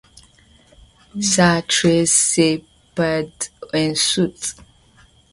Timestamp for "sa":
1.31-1.49